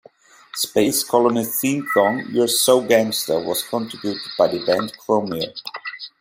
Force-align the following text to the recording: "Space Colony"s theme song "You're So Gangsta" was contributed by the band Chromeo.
"Space 0.55 1.03
Colony"s 1.03 1.59
theme 1.59 1.85
song 1.93 2.25
"You're 2.31 2.47
So 2.47 2.81
Gangsta" 2.81 3.39
was 3.45 3.61
contributed 3.61 4.19
by 4.35 4.47
the 4.47 4.65
band 4.65 4.93
Chromeo. 4.97 5.53